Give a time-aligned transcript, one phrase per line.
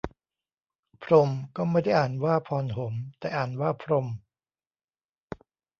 [1.03, 4.05] พรหม ก็ไม่ได้อ่านว่าพอน หม แต่อ่านว่าพรม